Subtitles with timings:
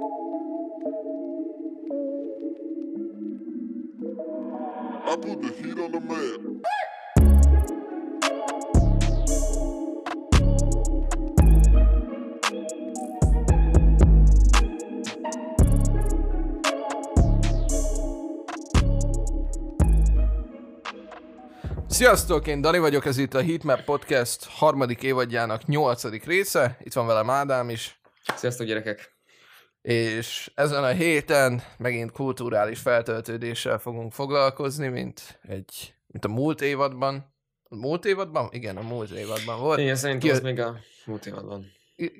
[5.20, 6.60] put the heat on the man.
[21.88, 26.76] Sziasztok, én Dani vagyok, ez itt a Heatmap Podcast harmadik évadjának nyolcadik része.
[26.80, 28.00] Itt van velem Ádám is,
[28.36, 29.17] Sziasztok gyerekek!
[29.82, 37.36] És ezen a héten megint kulturális feltöltődéssel fogunk foglalkozni, mint egy, mint a múlt évadban.
[37.62, 38.48] A múlt évadban?
[38.52, 39.78] Igen, a múlt évadban volt.
[39.78, 41.72] Igen, szerintem Ki- az még a múlt évadban.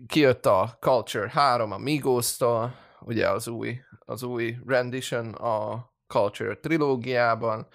[0.06, 7.66] kijött a Culture 3 a Migos-tól, ugye az új, az új rendition a Culture trilógiában.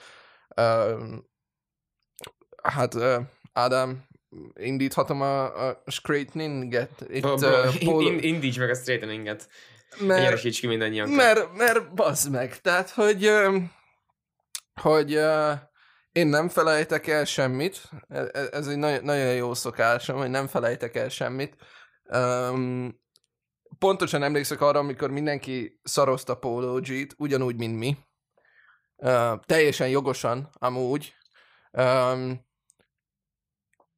[0.57, 1.31] Um,
[2.63, 3.15] hát uh,
[3.53, 4.05] Ádám,
[4.53, 9.49] indíthatom a, a straighteninget itt, uh, in, indíts meg a straighteninget.
[9.99, 11.09] Mert, Egyenesíts ki mindannyian.
[11.09, 13.31] mert, mert bazd meg, tehát, hogy,
[14.81, 15.19] hogy
[16.11, 20.47] én nem felejtek el semmit, E- e- ez egy nagyon, nagyon jó szokásom, hogy nem
[20.47, 21.55] felejtek el semmit.
[22.03, 23.01] Um,
[23.79, 27.97] pontosan emlékszek arra, amikor mindenki szarozta Polo G-t, ugyanúgy, mint mi.
[28.95, 31.13] Uh, teljesen jogosan, amúgy.
[31.71, 32.45] Um,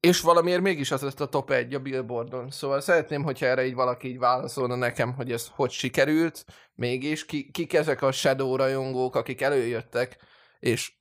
[0.05, 2.51] és valamiért mégis az lett a top 1 a Billboardon.
[2.51, 7.51] Szóval szeretném, hogyha erre így valaki így válaszolna nekem, hogy ez hogy sikerült, mégis ki,
[7.51, 10.17] kik ezek a Shadow rajongók, akik előjöttek,
[10.59, 10.93] és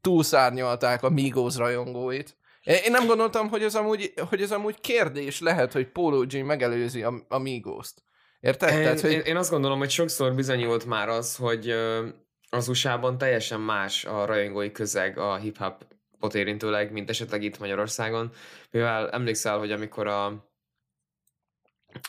[0.00, 2.36] túlszárnyalták a Migos rajongóit.
[2.62, 7.02] Én nem gondoltam, hogy ez amúgy, hogy ez amúgy kérdés lehet, hogy Polo G megelőzi
[7.02, 8.02] a, a Migos-t.
[8.40, 8.72] Érted?
[8.72, 9.12] Én, Tehát, hogy...
[9.12, 11.74] én, én azt gondolom, hogy sokszor bizonyult már az, hogy
[12.50, 15.84] az USA-ban teljesen más a rajongói közeg a hip-hop
[16.34, 18.32] érintőleg, mint esetleg itt Magyarországon.
[18.70, 20.26] Mivel emlékszel, hogy amikor a,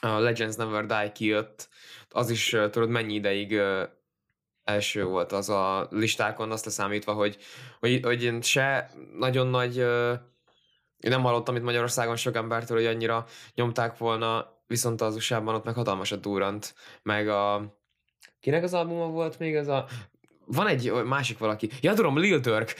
[0.02, 1.70] a Legends Never Die kijött,
[2.10, 3.60] az is tudod mennyi ideig
[4.64, 7.38] első volt az a listákon, azt leszámítva, hogy,
[7.80, 9.84] hogy, hogy én se nagyon nagy
[11.02, 15.64] én nem hallottam itt Magyarországon sok embertől, hogy annyira nyomták volna, viszont az USA-ban ott
[15.64, 17.76] meg hatalmasat durrant, meg a...
[18.40, 19.86] Kinek az albuma volt még ez a...
[20.56, 21.70] Van egy másik valaki.
[21.82, 22.76] Ja, tudom, Lil Durk.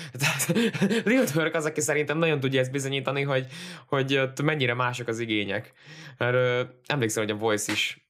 [1.06, 3.48] Lil Durk az, aki szerintem nagyon tudja ezt bizonyítani, hogy,
[3.88, 5.74] hogy ott mennyire mások az igények.
[6.18, 8.10] Mert ö, emlékszem, hogy a Voice is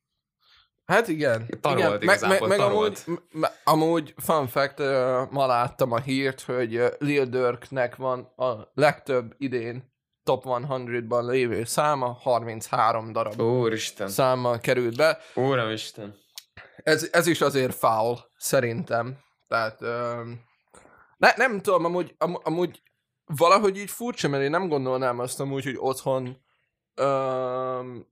[0.86, 1.50] Hát igen.
[1.62, 2.20] Tarolt igen.
[2.20, 3.06] Meg, meg, meg amúgy, tarolt.
[3.32, 4.88] m- amúgy, fun fact, uh,
[5.30, 9.94] ma láttam a hírt, hogy uh, Lil Durknek van a legtöbb idén
[10.24, 14.08] top 100-ban lévő száma, 33 darab Úristen.
[14.08, 15.20] számmal került be.
[15.36, 16.16] Úramisten.
[16.84, 19.18] Ez, ez is azért foul, szerintem.
[19.52, 19.80] Tehát
[21.18, 22.82] ne, nem tudom, amúgy, am, amúgy
[23.26, 26.38] valahogy így furcsa, mert én nem gondolnám azt amúgy, hogy otthon
[27.02, 28.08] um,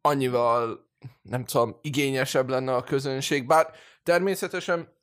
[0.00, 0.88] annyival
[1.22, 3.70] nem tudom, igényesebb lenne a közönség, bár
[4.02, 4.94] természetesen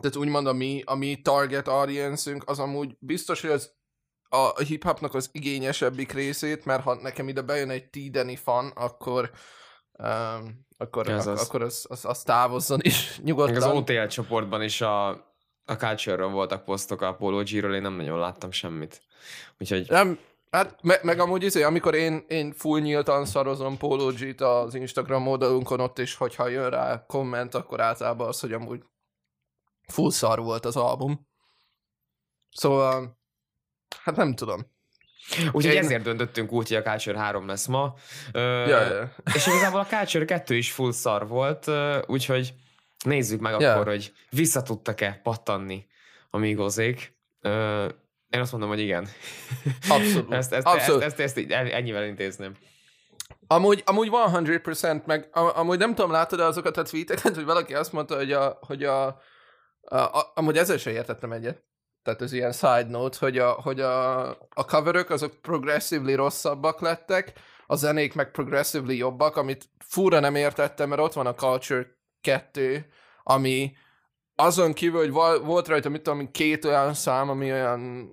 [0.00, 3.72] tehát úgymond a mi, a mi target audience az amúgy biztos, hogy az
[4.28, 9.30] a, hip-hopnak az igényesebbik részét, mert ha nekem ide bejön egy T-Denny fan, akkor
[9.92, 11.48] um, akkor, ak- az.
[11.48, 13.56] akkor az, az, az távozzon is Meg nyugodtan.
[13.56, 15.08] az OTL csoportban is a,
[15.64, 19.02] a culture voltak posztok a Polo G-ről, én nem nagyon láttam semmit.
[19.58, 20.18] Úgyhogy Nem,
[20.50, 25.26] hát me, meg amúgy izé, amikor én, én full nyíltan szarozom Polo G-t az Instagram
[25.26, 28.82] oldalunkon ott is, hogyha jön rá komment, akkor általában az, hogy amúgy
[29.88, 31.28] full szar volt az album.
[32.50, 33.18] Szóval,
[34.02, 34.72] hát nem tudom.
[35.52, 37.94] Úgyhogy Én- ezért döntöttünk úgy, hogy a Culture 3 lesz ma.
[38.32, 39.14] Ö, Ja, ja.
[39.34, 41.70] És igazából a Culture 2 is full szar volt,
[42.06, 42.54] úgyhogy
[43.04, 43.72] nézzük meg Ja.
[43.72, 45.86] akkor, hogy vissza tudtak-e pattanni
[46.30, 47.16] a Migozék.
[47.40, 47.86] Ö,
[48.30, 49.08] Én azt mondom, hogy igen.
[49.88, 50.32] Abszolút.
[50.38, 51.02] ezt, ezt, Abszolút.
[51.02, 52.52] ezt, ezt, ezt így ennyivel intézném.
[53.46, 57.92] Amúgy, amúgy 100% meg, am- amúgy nem tudom, látod azokat a tweeteket, hogy valaki azt
[57.92, 59.06] mondta, hogy a, hogy a,
[59.80, 61.62] a, a amúgy ezzel sem értettem egyet.
[62.04, 67.32] Tehát ez ilyen side note, hogy a, hogy a, a coverök azok progressively rosszabbak lettek,
[67.66, 71.86] a zenék meg progressively jobbak, amit fúra nem értettem, mert ott van a Culture
[72.20, 72.86] 2,
[73.22, 73.72] ami
[74.34, 78.10] azon kívül, hogy val- volt rajta, mit tudom, két olyan szám, ami olyan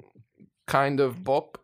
[0.65, 1.59] kind of bop,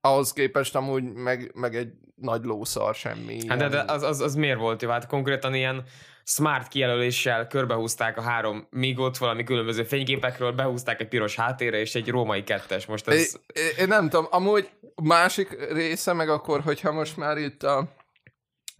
[0.00, 3.48] ahhoz képest amúgy meg, meg egy nagy lószar semmi.
[3.48, 4.88] Hát de, de az, az, az miért volt jó?
[4.90, 5.84] Hát konkrétan ilyen
[6.24, 12.08] smart kijelöléssel körbehúzták a három migot valami különböző fényképekről, behúzták egy piros háttérre és egy
[12.08, 12.86] római kettes.
[12.86, 13.34] Most ez...
[13.52, 14.70] Én, én nem tudom, amúgy
[15.02, 17.96] másik része meg akkor, hogyha most már itt a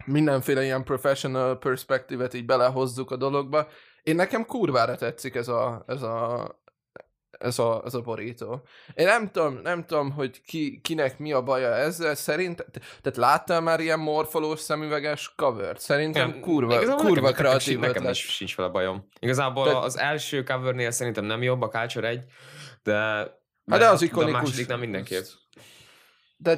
[0.05, 3.67] mindenféle ilyen professional perspektívet így belehozzuk a dologba,
[4.03, 6.60] én nekem kurvára tetszik ez a, ez a
[7.41, 8.61] ez a, ez a borító.
[8.95, 12.65] Én nem tudom, nem tudom, hogy ki, kinek mi a baja ezzel, szerint,
[13.01, 15.79] tehát láttál már ilyen morfolós szemüveges covert?
[15.79, 19.07] Szerintem Nem, kurva, igazából kurva nekem, kreatív nekem, nekem is sincs vele bajom.
[19.19, 22.23] Igazából Te- az első covernél szerintem nem jobb, a Culture 1,
[22.83, 24.41] de, Hát de az de a ikonikus.
[24.41, 25.23] második nem mindenképp.
[26.43, 26.51] Ö,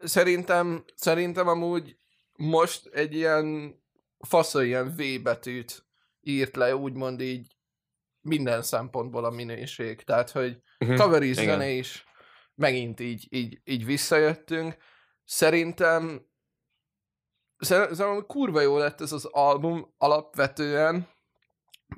[0.00, 1.96] szerintem, szerintem amúgy
[2.36, 3.74] most egy ilyen
[4.18, 5.86] fasza ilyen V betűt
[6.20, 7.53] írt le, úgymond így
[8.24, 10.02] minden szempontból a minőség.
[10.02, 11.34] Tehát, hogy igen.
[11.34, 12.04] zene is
[12.54, 14.76] megint így, így, így visszajöttünk.
[15.24, 16.26] Szerintem
[17.58, 21.08] szerintem kurva jó lett ez az album alapvetően,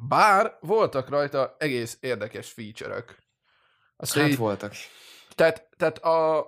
[0.09, 3.19] bár voltak rajta egész érdekes feature-ök.
[3.97, 4.73] Azt Hát így- voltak.
[5.35, 6.47] tehát, tehát a...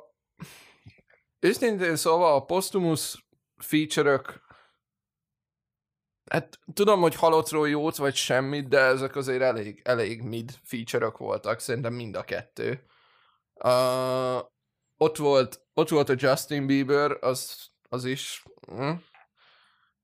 [1.40, 4.40] Őszintén szóval a Postumus feature-ök
[6.30, 11.60] Hát tudom, hogy halottról jót vagy semmit, de ezek azért elég, elég mid feature-ök voltak,
[11.60, 12.84] szerintem mind a kettő.
[13.54, 14.38] Uh,
[14.96, 18.44] ott, volt, ott volt a Justin Bieber, az, az is...
[18.72, 18.90] Mm.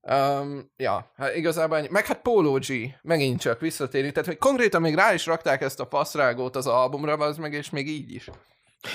[0.00, 1.88] Um, ja, hát igazából ennyi.
[1.90, 4.12] Meg hát Polo G, megint csak visszatérni.
[4.12, 7.70] Tehát, hogy konkrétan még rá is rakták ezt a passzrágót az albumra, az meg, és
[7.70, 8.30] még így is.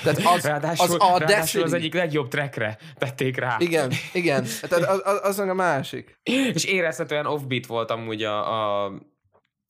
[0.03, 3.55] Tehát az, ráadásul, az a ráadásul az egyik legjobb trackre tették rá.
[3.59, 4.45] Igen, igen.
[4.61, 6.19] Tehát az, az, az a másik.
[6.23, 8.91] És érezhetően offbeat volt amúgy a, a,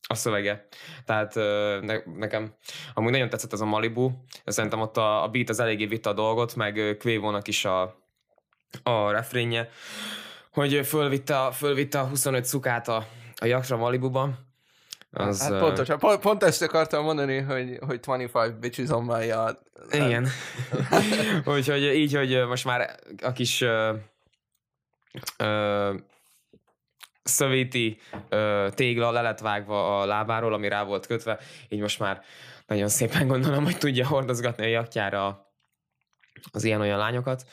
[0.08, 0.68] a szövege.
[1.06, 1.36] Tehát
[1.82, 2.54] ne, nekem
[2.94, 4.12] amúgy nagyon tetszett ez a Malibu.
[4.46, 7.82] Szerintem ott a, a beat az eléggé vitte a dolgot, meg Quavo-nak is a,
[8.84, 9.70] a refrénje,
[10.52, 13.06] hogy fölvitte, a- fölvitte a 25 szukát a,
[13.36, 14.30] a jakra Malibuba.
[15.12, 16.00] Az, hát pontosan.
[16.00, 19.58] Pont, pont ezt akartam mondani, hogy, hogy 25 bitches on my yard.
[19.92, 20.28] Igen.
[21.56, 23.94] Úgyhogy így, hogy most már a kis ö,
[25.38, 25.94] ö,
[27.24, 31.40] szövéti ö, tégla le lett vágva a lábáról, ami rá volt kötve,
[31.70, 32.24] így most már
[32.68, 35.48] nagyon szépen gondolom, hogy tudja hordozgatni a jakjára
[36.52, 37.44] az ilyen-olyan lányokat.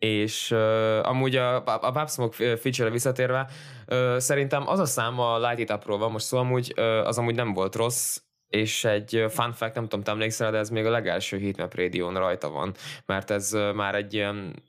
[0.00, 3.50] És uh, amúgy a, a, a Pop Smoke feature-re visszatérve,
[3.86, 7.18] uh, szerintem az a szám a Light It Up-ról van most szó, amúgy, uh, az
[7.18, 10.86] amúgy nem volt rossz, és egy fun fact, nem tudom, te emlékszel, de ez még
[10.86, 12.74] a legelső Heatmap Radio-n rajta van,
[13.06, 14.62] mert ez már egy ilyen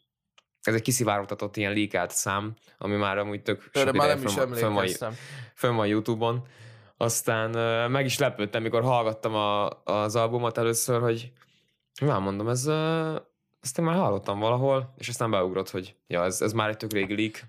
[0.61, 4.33] ez egy kiszivárogtatott ilyen leakelt szám, ami már amúgy tök Erre sok már nem is
[4.33, 5.13] fönn van-
[5.55, 6.47] fönn van, Youtube-on.
[6.97, 7.49] Aztán
[7.91, 11.31] meg is lepődtem, mikor hallgattam a, az albumot először, hogy
[12.01, 12.65] már mondom, ez,
[13.61, 16.77] ö, ezt én már hallottam valahol, és aztán beugrott, hogy ja, ez, ez már egy
[16.77, 17.41] tök régi leak.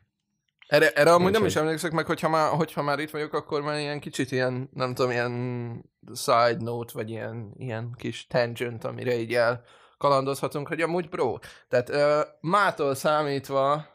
[0.67, 3.63] Erre, erre amúgy nem Úgyhogy- is emlékszek meg, hogyha már, hogyha már itt vagyok, akkor
[3.63, 9.15] már ilyen kicsit ilyen, nem tudom, ilyen side note, vagy ilyen, ilyen kis tangent, amire
[9.15, 9.65] így el
[9.99, 11.39] kalandozhatunk, hogy amúgy bro,
[11.69, 13.87] tehát uh, mától számítva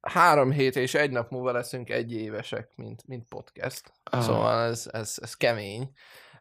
[0.00, 3.92] három hét és egy nap múlva leszünk egy évesek, mint, mint podcast.
[4.04, 4.22] Ah.
[4.22, 5.90] Szóval ez, ez, ez kemény.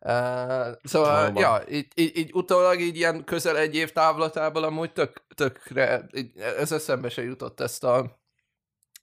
[0.06, 1.42] Uh, szóval, Valóban.
[1.42, 6.38] ja, így, így, így utólag így ilyen közel egy év távlatából amúgy tök, tökre, így,
[6.38, 8.22] ez eszembe se jutott ezt a,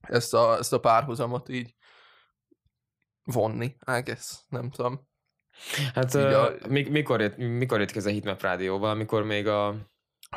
[0.01, 1.75] ezt a, ezt a párhuzamot így
[3.25, 3.65] vonni,
[3.99, 5.09] I guess, nem tudom.
[5.95, 9.69] Hát Így a- mik- mikor, jött, mikor jött ez a Hitmap rádióval, amikor még a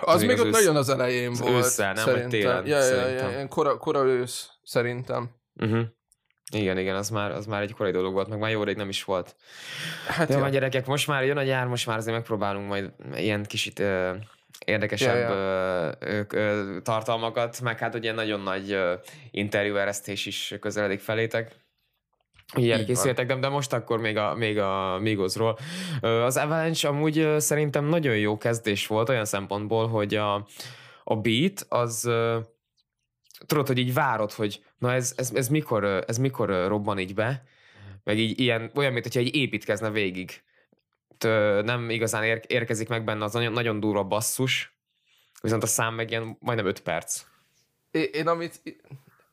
[0.02, 2.04] Az még még az ott ősz- nagyon az elején az volt, ősszel, nem?
[2.06, 2.30] Szerintem.
[2.30, 5.36] télen, ja, ja, ja, kora, kora ősz, szerintem.
[5.56, 5.86] Uh-huh.
[6.52, 8.90] Igen, igen, az már, az már egy korai dolog volt, meg már jó rég nem
[8.90, 9.36] is volt.
[10.08, 10.42] Hát Jó, ja.
[10.42, 14.12] van gyerekek, most már jön a nyár, most már azért megpróbálunk majd ilyen kicsit ö,
[14.66, 15.96] érdekesebb Ja, ja.
[16.00, 18.94] Ö, ö, tartalmakat, meg hát ugye nagyon nagy ö,
[19.32, 21.60] interjúeresztés is közeledik felétek.
[22.56, 25.58] Ilyen készültek, de, de most akkor még a, még a Migosról.
[26.02, 30.48] Az Avalanche amúgy szerintem nagyon jó kezdés volt olyan szempontból, hogy a,
[31.04, 32.10] a beat az
[33.46, 37.44] tudod, hogy így várod, hogy na ez, ez, ez mikor, ez mikor robban így be,
[38.04, 40.44] meg így ilyen, olyan, mint hogyha egy építkezne végig.
[41.18, 41.24] T,
[41.64, 44.78] nem igazán ér, érkezik meg benne az nagyon, nagyon durva basszus,
[45.42, 47.24] viszont a szám meg ilyen majdnem 5 perc.
[47.92, 48.62] Én, én amit...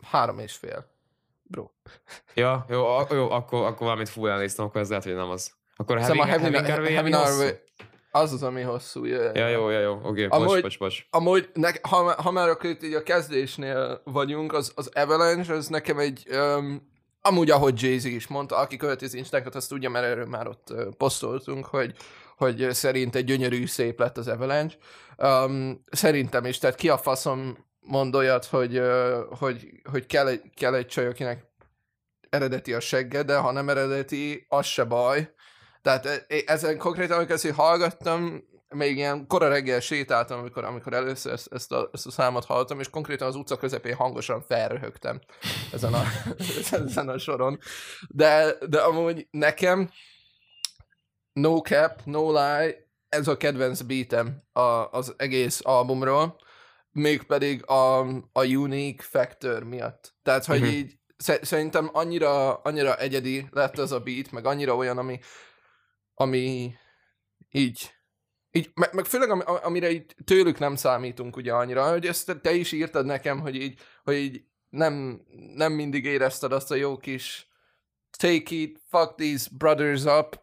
[0.02, 0.86] Három és fél.
[1.42, 1.70] Bro.
[2.34, 2.76] Ja, jó,
[3.10, 5.52] jó akkor, akkor valamit fúl elnéztem, akkor ez lehet, hogy nem az.
[5.76, 7.52] Akkor a Heavy, Szóval a Heavy, Heavy, Heavy, Heavy Heavy Narway,
[8.10, 9.04] az az, ami hosszú.
[9.04, 11.06] Ja, Ja, jó, ja, jó, oké, Amúgy- bocs, bocs, bocs.
[11.10, 15.66] Amúgy, ne, ha, ha már akkor itt így a kezdésnél vagyunk, az, az Avalanche, az
[15.68, 16.88] nekem egy, um,
[17.20, 20.68] amúgy ahogy Jay-Z is mondta, aki követi az Instákat, azt tudja, mert erről már ott
[20.70, 21.94] uh, posztoltunk, hogy,
[22.36, 24.76] hogy szerint egy gyönyörű, szép lett az Avalanche.
[25.16, 30.42] Um, szerintem is, tehát ki a faszom mond olyat, hogy, uh, hogy, hogy kell, egy,
[30.56, 31.46] kell egy csaj, akinek
[32.30, 35.32] eredeti a segge, de ha nem eredeti, az se baj.
[35.82, 41.52] Tehát ezen konkrétan, amikor ezt hallgattam, még ilyen kora reggel sétáltam, amikor, amikor először ezt,
[41.52, 45.20] ezt, a, ezt a számot hallottam, és konkrétan az utca közepén hangosan felröhögtem
[45.72, 46.02] ezen a,
[46.86, 47.58] ezen a soron.
[48.08, 49.90] De, de amúgy nekem
[51.32, 56.36] no cap, no lie, ez a kedvenc beatem a, az egész albumról,
[56.90, 57.98] mégpedig a,
[58.32, 60.14] a unique factor miatt.
[60.22, 60.68] Tehát, hogy Mhm.
[60.68, 65.18] így sze- szerintem annyira, annyira egyedi lett ez a beat, meg annyira olyan, ami,
[66.18, 66.74] ami
[67.50, 67.94] így,
[68.50, 72.52] így meg, meg főleg am, amire így tőlük nem számítunk ugye annyira, hogy ezt te
[72.52, 75.22] is írtad nekem, hogy így, hogy így nem,
[75.54, 77.48] nem mindig érezted azt a jó kis
[78.18, 80.40] take it, fuck these brothers up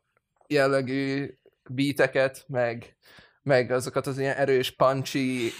[0.48, 1.38] jellegű
[1.70, 2.98] beateket, meg,
[3.44, 5.52] meg azokat az ilyen erős, punchy,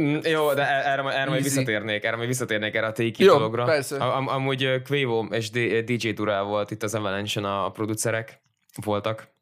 [0.00, 3.64] Mm, Jó, de erre, erre majd visszatérnék, erre majd visszatérnék erre a take Jó, dologra.
[3.64, 3.96] persze.
[3.96, 5.50] Am, amúgy Quavo és
[5.84, 8.42] DJ Durál volt itt az Avalanche-on a, a producerek
[8.84, 9.36] voltak.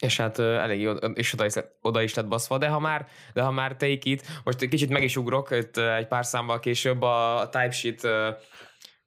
[0.00, 3.06] És hát elég oda, és oda is, lett, oda is lett baszva, de ha már,
[3.32, 7.02] de ha már take it, most kicsit meg is ugrok, itt egy pár számmal később
[7.02, 8.30] a type sheet ö,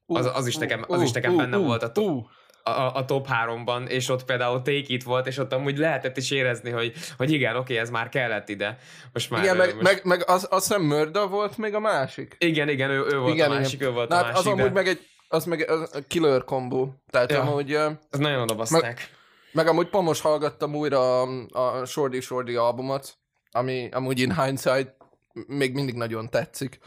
[0.06, 2.28] Az- az is nekem- az is nekem benne volt a to-
[2.64, 6.32] a, a top 3-ban, és ott például Take It volt, és ott amúgy lehetett is
[6.32, 8.78] érezni, hogy, hogy igen, oké, ez már kellett ide.
[9.14, 9.44] Most már...
[9.44, 9.82] Igen, meg, most...
[9.82, 12.36] meg, meg az, azt hiszem Murda volt még a másik.
[12.40, 13.62] Igen, igen, ő, ő volt Igen, a igen.
[13.62, 15.96] másik, ő volt Na, a hát másik, az amúgy de meg egy, az meg az
[15.96, 16.90] a killer combo.
[17.10, 17.42] Tehát Ja.
[17.42, 19.10] amúgy, az nagyon odabaszták.
[19.52, 23.18] meg amúgy pont most hallgattam újra a, a Shorty Shorty albumot,
[23.52, 24.94] ami amúgy in hindsight
[25.48, 26.80] még mindig nagyon tetszik.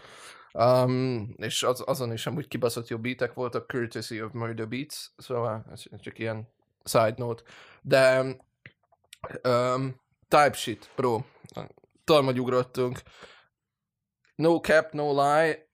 [0.53, 5.65] Um, és az, azon is amúgy kibaszott jó beatek voltak, courtesy of Murder Beats, szóval
[5.73, 6.49] ez csak ilyen
[6.85, 7.43] side note.
[7.83, 8.21] De
[9.49, 11.21] um, type shit, bro.
[12.05, 13.01] Talmagy ugrottunk.
[14.35, 15.68] No cap, no lie.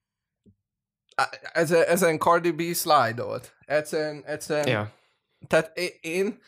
[1.53, 3.57] Ezen, ezen Cardi B slide-olt.
[3.67, 4.93] Egyszerűen, egyszerűen Ja.
[5.47, 6.41] tehát én,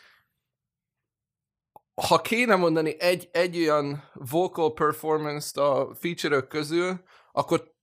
[2.08, 7.74] ha kéne mondani egy, egy olyan vocal performance-t a feature közül, akkor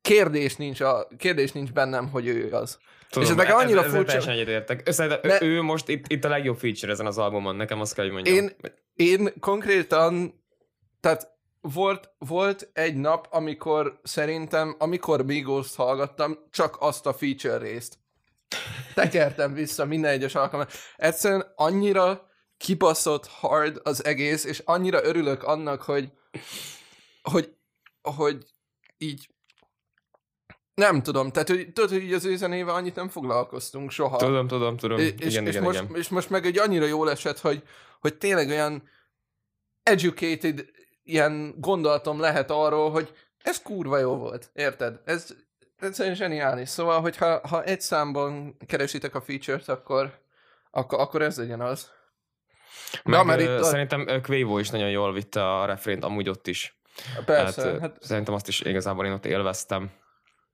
[0.00, 2.78] kérdés nincs, a, kérdés nincs bennem, hogy ő az.
[3.10, 4.92] Tudom, ez nekem annyira ezzel furcsa- teljesen egyetértek.
[4.92, 8.04] Szerintem Ne- ő most itt, itt a legjobb feature ezen az albumon, nekem azt kell,
[8.04, 8.34] hogy mondjam.
[8.36, 8.56] Én-
[8.94, 10.44] Én konkrétan,
[11.00, 11.31] tehát
[11.62, 17.98] volt, volt egy nap, amikor szerintem, amikor Migos hallgattam, csak azt a feature részt.
[18.94, 20.72] Tekertem vissza minden egyes alkalommal.
[20.96, 26.12] Egyszerűen annyira kibaszott hard az egész, és annyira örülök annak, hogy,
[27.22, 27.56] hogy,
[28.02, 28.44] hogy
[28.98, 29.30] így
[30.74, 34.16] nem tudom, tehát hogy, tudod, hogy így az ő zenével annyit nem foglalkoztunk soha.
[34.16, 34.98] Tudom, tudom, tudom.
[34.98, 35.96] És, igen, és, igen, és, most, igen.
[35.96, 37.62] és most meg egy annyira jól esett, hogy,
[38.00, 38.88] hogy tényleg olyan
[39.82, 40.64] educated
[41.02, 45.00] ilyen gondolatom lehet arról, hogy ez kurva jó volt, érted?
[45.04, 45.34] Ez
[45.80, 46.68] egyszerűen zseniális.
[46.68, 50.18] Szóval, hogyha ha egy számban keresitek a feature-t, akkor,
[50.70, 51.90] akkor, akkor ez legyen az.
[53.04, 56.46] Meg, mert ö, itt a- Szerintem Quavo is nagyon jól vitte a refrént, amúgy ott
[56.46, 56.80] is.
[57.24, 59.90] Persze, Tehát, ö, hát Szerintem azt is igazából én ott élveztem.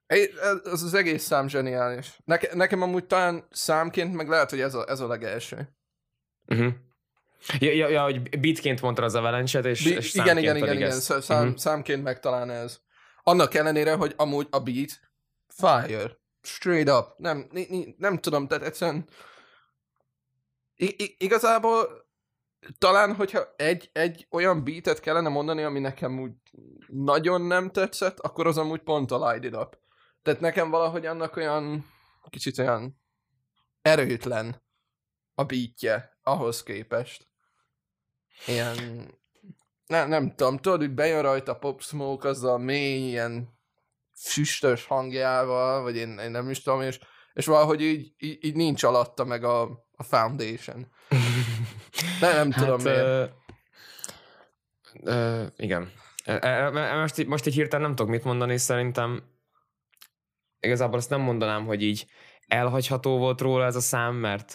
[0.07, 0.28] ez
[0.64, 2.19] az, az egész szám zseniális.
[2.25, 5.76] Neke, nekem amúgy talán számként meg lehet, hogy ez a, ez a legelső.
[6.47, 6.73] Uh-huh.
[7.59, 10.90] Ja, ja, ja, hogy beatként mondta az avalanche és, Bi- és igen, igen, igen, igen,
[10.90, 11.21] ezt.
[11.23, 11.57] szám, Mhm.
[11.57, 12.80] számként meg talán ez.
[13.23, 15.00] Annak ellenére, hogy amúgy a beat
[15.47, 16.18] fire.
[16.42, 17.18] Straight up.
[17.18, 19.09] Nem, ni, ni, nem tudom, tehát egyszerűen
[20.76, 22.07] I, I, igazából
[22.78, 26.33] talán, hogyha egy, egy olyan beatet kellene mondani, ami nekem úgy
[26.87, 29.78] nagyon nem tetszett, akkor az amúgy pont a Light It Up.
[30.23, 31.87] Tehát nekem valahogy annak olyan
[32.30, 33.00] kicsit olyan
[33.83, 34.62] erőtlen
[35.35, 37.27] a beatje ahhoz képest.
[38.47, 39.09] Ilyen
[39.88, 43.59] nem, nem tudom, tudod, hogy bejön rajta Pop Smoke azzal a mély, ilyen
[44.16, 46.99] füstös hangjával, vagy én, én nem is tudom, és,
[47.33, 49.62] és valahogy így, így, így nincs alatta meg a,
[49.97, 50.87] a foundation.
[52.21, 52.99] De nem tudom hát, miért.
[52.99, 53.25] ö,
[55.02, 55.92] ö, igen.
[56.25, 59.23] Ö, ö, ö, Most, most így hirtelen nem tudok mit mondani, szerintem
[60.61, 62.07] igazából azt nem mondanám, hogy így
[62.49, 64.52] elhagyható volt róla ez a szám, mert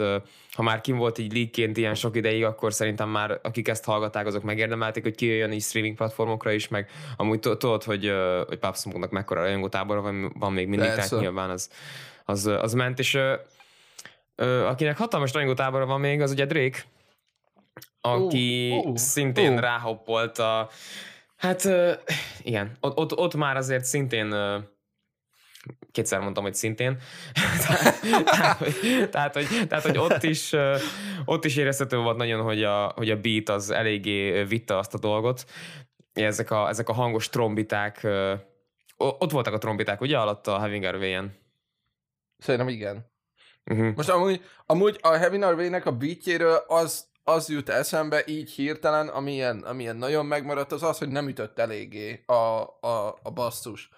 [0.51, 4.25] ha már kim volt így leakként ilyen sok ideig, akkor szerintem már akik ezt hallgatták,
[4.25, 8.13] azok megérdemelték, hogy kijöjjön így streaming platformokra is, meg amúgy tu- tudod, hogy,
[8.47, 11.09] hogy Pop Smoke-nak mekkora rajongótábora van, van még mindig, Persze.
[11.09, 11.69] tehát nyilván az,
[12.25, 13.19] az, az ment, és
[14.67, 16.79] akinek hatalmas rajongótábora van még, az ugye Drake,
[18.01, 19.59] aki Ú, ú, szintén ú.
[19.59, 20.69] ráhoppolt a...
[21.35, 21.69] Hát
[22.41, 24.35] igen, ott, ott, ott már azért szintén
[25.91, 26.97] kétszer mondtam, hogy szintén.
[27.67, 30.53] tehát, tehát, hogy, tehát, hogy, tehát, hogy ott is,
[31.25, 34.99] ott is érezhető volt nagyon, hogy a, hogy a beat az eléggé vitte azt a
[34.99, 35.45] dolgot.
[36.13, 38.07] Ezek a, ezek a hangos trombiták,
[38.97, 41.41] ott voltak a trombiták, ugye, alatt a Having Our Way-en?
[42.37, 43.11] Szerintem igen.
[43.71, 43.95] Uh-huh.
[43.95, 49.59] Most amúgy, amúgy a Heavy Norway-nek a beatjéről az, az jut eszembe így hirtelen, amilyen,
[49.59, 53.89] amilyen nagyon megmaradt, az az, hogy nem ütött eléggé a, a, a basszus.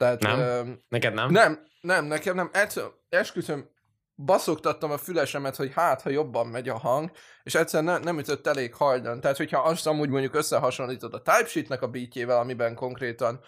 [0.00, 0.38] Tehát, Nem?
[0.38, 1.30] Ö, Neked nem?
[1.30, 2.50] nem, nem, nekem nem.
[2.52, 3.70] Egyszer, esküszöm,
[4.16, 7.10] baszogtattam a fülesemet, hogy hát, ha jobban megy a hang,
[7.42, 9.20] és egyszerűen ne, nem ütött elég hajdan.
[9.20, 13.40] Tehát, hogyha azt amúgy mondjuk összehasonlítod a Typesheet-nek a beatjével, amiben konkrétan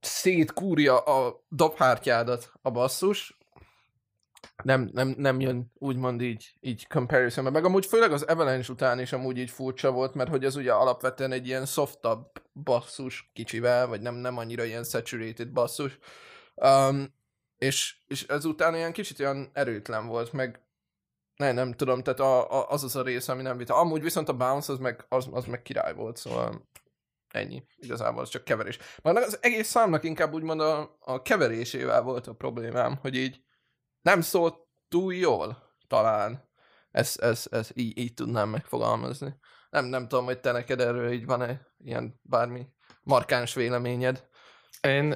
[0.00, 3.38] szétkúrja a dobhártyádat a basszus,
[4.62, 9.12] nem, nem, nem jön úgymond így, így comparison Meg amúgy főleg az Avalanche után is
[9.12, 14.00] amúgy így furcsa volt, mert hogy ez ugye alapvetően egy ilyen softabb basszus kicsivel, vagy
[14.00, 15.98] nem, nem annyira ilyen saturated basszus.
[16.54, 17.14] Um,
[17.58, 20.60] és, és ezután olyan kicsit olyan erőtlen volt, meg
[21.36, 23.74] ne, nem tudom, tehát a, a, az az a rész, ami nem vita.
[23.74, 26.68] Amúgy viszont a bounce az meg, az, az meg király volt, szóval
[27.28, 27.64] ennyi.
[27.76, 28.78] Igazából az csak keverés.
[29.02, 33.44] Már az egész számnak inkább úgymond a, a keverésével volt a problémám, hogy így
[34.06, 34.56] nem szólt
[34.88, 36.44] túl jól, talán.
[36.90, 39.34] Ez, ez, ez így, így tudnám megfogalmazni.
[39.70, 42.66] Nem, nem tudom, hogy te neked erről így van-e ilyen bármi
[43.02, 44.26] markáns véleményed.
[44.80, 45.14] Én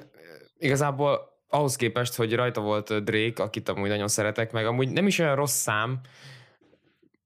[0.58, 5.18] igazából ahhoz képest, hogy rajta volt Drake, akit amúgy nagyon szeretek, meg amúgy nem is
[5.18, 6.00] olyan rossz szám,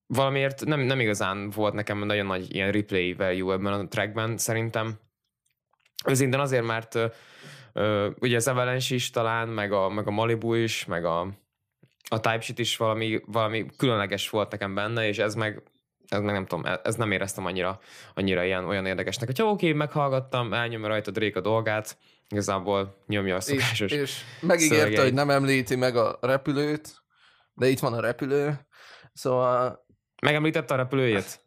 [0.06, 4.98] valamiért nem, nem igazán volt nekem nagyon nagy ilyen replay value ebben a trackben szerintem.
[6.06, 6.94] Őszintén azért, mert
[7.74, 11.42] uh, ugye az Avalanche is talán, meg a, meg a Malibu is, meg a,
[12.08, 15.62] a Typesheet is valami, valami különleges volt nekem benne, és ez meg
[16.08, 17.80] ez meg nem tudom, ez nem éreztem annyira,
[18.14, 19.26] annyira ilyen olyan érdekesnek.
[19.26, 21.96] Hogyha oké, okay, meghallgattam, elnyomja rajta Drake a dolgát,
[22.28, 25.02] igazából nyomja a szokásos És, és megígérte, szövegeit.
[25.02, 27.02] hogy nem említi meg a repülőt,
[27.54, 28.66] de itt van a repülő,
[29.12, 29.86] szóval...
[30.22, 31.40] Megemlítette a repülőjét?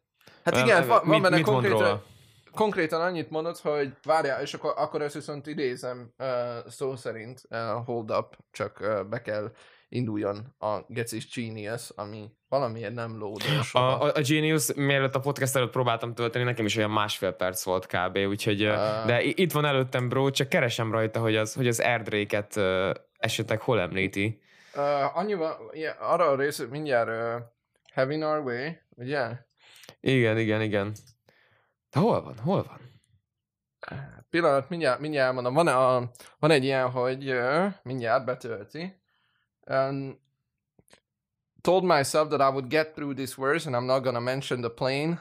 [0.44, 2.04] Hát igen, van, van benne konkrétan,
[2.52, 6.28] konkrétan annyit mondott, hogy várjál, és akkor, akkor ezt viszont idézem uh,
[6.68, 9.52] szó szerint, uh, hold up, csak uh, be kell
[9.90, 15.56] induljon a Gecis Genius, ami valamiért nem lódol a, a, a Genius, mielőtt a podcast
[15.56, 18.18] előtt próbáltam tölteni, nekem is olyan másfél perc volt kb.
[18.18, 22.56] Úgyhogy, uh, de itt van előttem, bro, csak keresem rajta, hogy az, hogy az Airdrake-et
[22.56, 24.42] uh, esetleg hol említi.
[24.76, 27.42] Uh, annyiban, yeah, arra a rész, mindjárt uh,
[27.94, 29.30] Having Our Way, ugye?
[30.00, 30.94] Igen, igen, igen.
[31.90, 32.38] De hol van?
[32.38, 32.86] Hol van?
[34.30, 35.54] Pillanat, mindjárt, mindjárt mondom.
[35.54, 39.06] Van, a, van egy ilyen, hogy uh, mindjárt betölti
[39.68, 40.18] and
[41.62, 44.70] told myself that I would get through this verse, and I'm not gonna mention the
[44.70, 45.20] plane,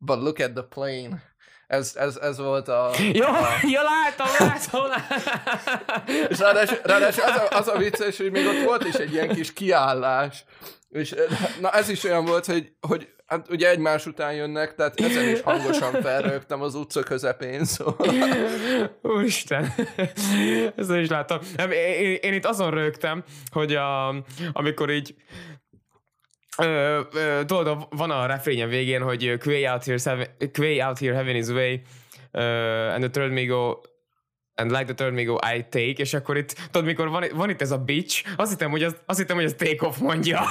[0.00, 1.22] but look at the plane.
[1.68, 2.90] Ez, ez, ez volt a...
[3.12, 3.46] Jó, a...
[3.62, 6.04] jó látom, látom, látom.
[6.30, 9.28] És ráadásul, ráadásul az, a, az a vicces, hogy még ott volt is egy ilyen
[9.28, 10.44] kis kiállás.
[10.88, 11.14] És
[11.60, 15.40] na ez is olyan volt, hogy, hogy hát ugye egymás után jönnek, tehát ezen is
[15.40, 18.08] hangosan felrögtem az utca közepén, szóval.
[19.16, 19.74] Úristen,
[20.76, 21.38] ezt is láttam.
[21.56, 24.08] Nem, én, én, itt azon rögtem, hogy a,
[24.52, 25.14] amikor így
[27.46, 31.46] tudod, van a refrényen végén, hogy Quay out here, seven, Quay out here heaven is
[31.46, 31.80] way,
[32.32, 33.80] uh, and the third me go
[34.56, 37.50] and like the third me go, I take, és akkor itt, tudod, mikor van, van
[37.50, 40.40] itt ez a bitch, azt hittem, hogy az, azt hittem, hogy az take off mondja.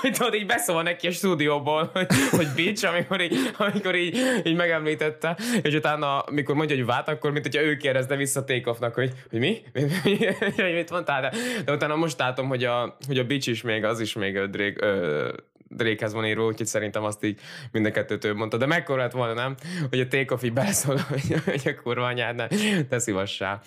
[0.00, 4.56] hogy tudod, így beszól neki a stúdióból, hogy, hogy bitch, amikor így, amikor így, így
[4.56, 8.94] megemlítette, és utána, amikor mondja, hogy vát, akkor mint hogyha ő kérdezne vissza take offnak,
[8.94, 9.62] hogy, hogy mi?
[9.72, 10.18] mi, mi,
[10.56, 11.20] mi mit mondtál?
[11.20, 11.32] De,
[11.64, 14.86] de utána most látom, hogy a, hogy a bitch is még, az is még Drake,
[14.86, 15.32] ö,
[15.76, 17.40] Drakehez van írva, úgyhogy szerintem azt így
[17.72, 18.56] mind a kettőtől mondta.
[18.56, 19.56] De mekkora lett volna, nem?
[19.88, 22.46] Hogy a így beleszól, hogy, hogy a kurva anyád ne,
[22.88, 23.60] te szívassá.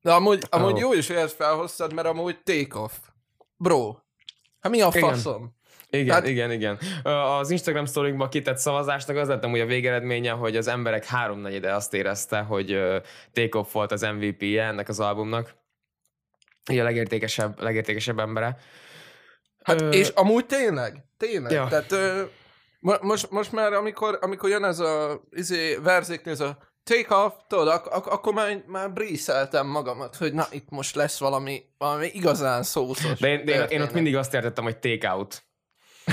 [0.00, 0.80] De amúgy, amúgy oh.
[0.80, 2.92] jó is, hogy ezt felhoztad, mert amúgy take off.
[3.56, 3.96] Bro.
[4.60, 5.36] Hát mi a faszom?
[5.42, 5.52] Igen.
[6.02, 6.26] Igen, Tehát...
[6.26, 6.78] igen, igen.
[7.04, 11.94] Az Instagram sztorinkban kitett szavazásnak az lettem hogy a végeredménye, hogy az emberek háromnegyede azt
[11.94, 12.80] érezte, hogy
[13.32, 15.54] Take Off volt az MVP-je ennek az albumnak.
[16.70, 18.56] Így a legértékesebb, legértékesebb embere.
[19.62, 19.90] Hát ö...
[19.90, 21.52] és amúgy tényleg, tényleg.
[21.52, 21.68] Ja.
[21.68, 22.22] Tehát ö,
[23.00, 27.68] most, most már amikor, amikor jön ez a izé, verzéknél, ez a take off, tudod,
[27.68, 32.62] ak- ak- akkor már, már bríszeltem magamat, hogy na, itt most lesz valami, valami igazán
[32.62, 33.18] szószos.
[33.18, 35.42] De én, de én, én ott mindig azt értettem, hogy take out.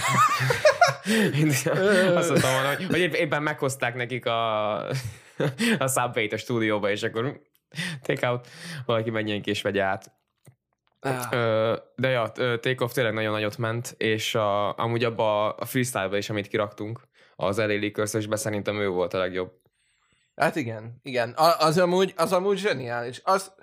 [2.15, 4.75] azt mondtam volna, hogy, hogy éppen meghozták nekik a,
[5.79, 7.41] a subway a stúdióba, és akkor
[8.01, 8.47] take out,
[8.85, 10.11] valaki menjen ki és vegye át.
[11.03, 11.77] Ah.
[11.95, 16.47] de ja, Takeoff tényleg nagyon nagyot ment, és a, amúgy abba a freestyle-ba is, amit
[16.47, 16.99] kiraktunk,
[17.35, 19.51] az LA lakers szerintem ő volt a legjobb.
[20.35, 21.33] Hát igen, igen.
[21.59, 23.21] Az amúgy, az amúgy zseniális.
[23.23, 23.53] Az,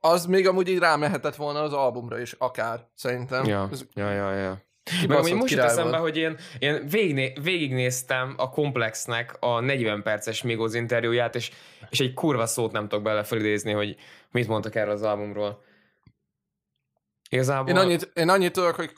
[0.00, 3.44] az még amúgy így rámehetett volna az albumra is, akár, szerintem.
[3.44, 3.84] Ja, Ez...
[3.94, 4.62] ja, ja, ja.
[5.08, 10.42] Meg ami most jut eszembe, hogy én, én végigné, végignéztem a Komplexnek a 40 perces
[10.42, 11.50] Migos interjúját, és,
[11.90, 13.96] és egy kurva szót nem tudok bele felidézni, hogy
[14.30, 15.62] mit mondtak erről az albumról.
[17.30, 17.68] Igazából...
[17.68, 18.92] Én annyit, én annyit tudok, hogy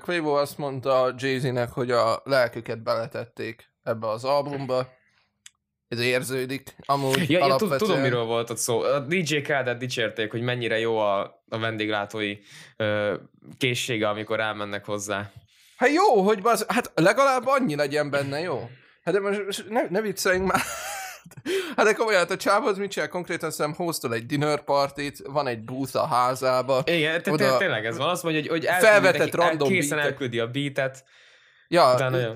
[0.00, 4.96] Quavo azt mondta Jay-Z-nek, hogy a lelküket beletették ebbe az albumba,
[5.88, 7.78] ez érződik, amúgy Ja, alapvetően.
[7.78, 8.80] tudom, miről volt ott szó.
[8.80, 12.36] A DJ Khaled dicsérték, hogy mennyire jó a, a vendéglátói
[12.76, 13.14] ö,
[13.58, 15.30] készsége, amikor elmennek hozzá.
[15.76, 18.70] Hát jó, hogy baz, hát legalább annyi legyen benne, jó?
[19.04, 20.60] Hát de most most ne, ne vicceljünk már.
[21.76, 23.08] Hát de komolyan, hát a csáv az mit csinál?
[23.08, 26.82] Konkrétan szerintem hoztol egy dinner partit, van egy booth a házába.
[26.86, 28.08] Igen, te, Oda- tényleg ez van.
[28.08, 30.12] Azt mondja, hogy, hogy Felvetett neki, random készen beatet.
[30.12, 31.04] elküldi a beatet.
[31.68, 32.34] Ja, Utána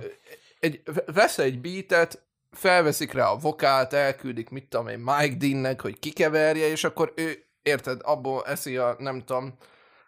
[0.60, 5.98] egy, vesz egy beatet, felveszik rá a vokált, elküldik, mit tudom én, Mike Deannek, hogy
[5.98, 9.58] kikeverje, és akkor ő, érted, abból eszi a, nem tudom,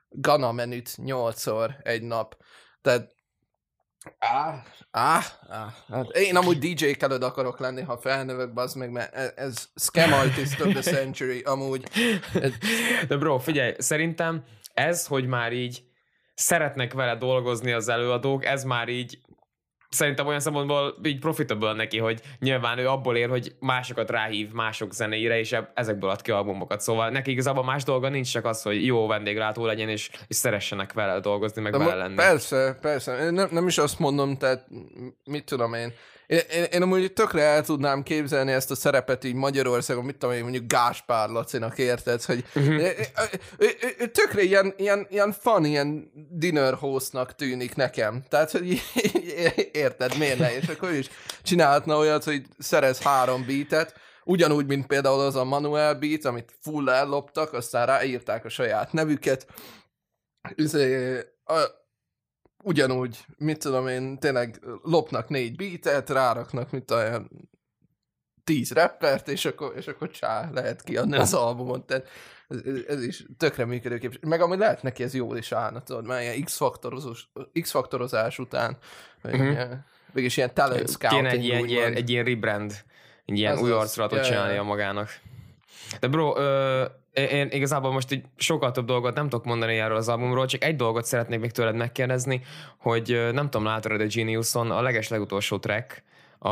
[0.08, 2.36] Gana menüt nyolcszor egy nap.
[2.82, 3.13] Tehát
[4.18, 9.14] Á, á, á, hát én amúgy DJ Khaled akarok lenni, ha felnövök, bazd meg, mert
[9.14, 11.88] ez, ez Scam Artist of the Century, amúgy.
[13.08, 15.84] De bro, figyelj, szerintem ez, hogy már így
[16.34, 19.18] szeretnek vele dolgozni az előadók, ez már így
[19.94, 24.92] szerintem olyan szempontból így profitable neki, hogy nyilván ő abból él, hogy másokat ráhív mások
[24.92, 26.80] zenéire, és ezekből ad ki albumokat.
[26.80, 30.92] Szóval neki igazából más dolga nincs, csak az, hogy jó vendéglátó legyen, és, és szeressenek
[30.92, 32.14] vele dolgozni, meg De vele lenni.
[32.14, 33.24] Persze, persze.
[33.24, 34.66] Én nem, nem is azt mondom, tehát
[35.24, 35.92] mit tudom én.
[36.26, 40.34] Én, én, én amúgy tökre el tudnám képzelni ezt a szerepet így Magyarországon, mit tudom
[40.34, 42.70] én, mondjuk Gáspár Lacinak érted, hogy Mhm.
[42.70, 42.92] ő,
[43.58, 48.22] ő, ő, ő, tökre ilyen, ilyen, ilyen fun, ilyen dinner hostnak tűnik nekem.
[48.28, 48.82] Tehát, hogy
[49.72, 50.56] érted, miért ne?
[50.56, 51.08] És akkor ő is
[51.42, 56.90] csinálhatna olyat, hogy szerez három beatet, ugyanúgy, mint például az a Manuel beat, amit full
[56.90, 59.46] elloptak, aztán ráírták a saját nevüket,
[60.56, 61.54] Üzé, a,
[62.64, 67.48] ugyanúgy, mit tudom én, tényleg lopnak négy beatet, ráraknak, mit olyan
[68.44, 71.86] tíz rappert, és akkor, és akkor csá, lehet kiadni az albumot.
[71.86, 72.08] Tehát
[72.48, 74.18] ez, ez- is tökre működőképes.
[74.20, 77.28] Meg amúgy lehet neki ez jól is állna, tudod, mert ilyen X-faktorozós,
[77.60, 78.78] X-faktorozás után,
[79.22, 79.70] uh-huh.
[80.12, 81.22] mégis ilyen talent scouting.
[81.22, 82.84] Kéne egy ilyen, ilyen, egy ilyen rebrand,
[83.24, 84.62] egy ilyen Az új arculatot Ja, ja, csinálnia ja.
[84.62, 85.08] magának.
[86.00, 90.08] De bro, ö, én, igazából most így sokkal több dolgot nem tudok mondani erről az
[90.08, 92.42] albumról, csak egy dolgot szeretnék még tőled megkérdezni,
[92.78, 96.02] hogy nem tudom, látod a Geniuson a leges legutolsó track,
[96.38, 96.48] a,